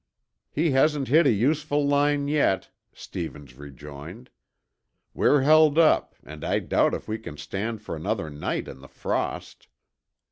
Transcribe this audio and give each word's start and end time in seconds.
"He 0.51 0.71
hasn't 0.71 1.09
hit 1.09 1.27
a 1.27 1.31
useful 1.31 1.85
line 1.87 2.27
yet," 2.27 2.71
Stevens 2.91 3.53
rejoined. 3.55 4.31
"We're 5.13 5.41
held 5.41 5.77
up, 5.77 6.15
and 6.23 6.43
I 6.43 6.57
doubt 6.57 6.95
if 6.95 7.07
we 7.07 7.19
can 7.19 7.37
stand 7.37 7.83
for 7.83 7.95
another 7.95 8.27
night 8.31 8.67
in 8.67 8.79
the 8.79 8.87
frost." 8.87 9.67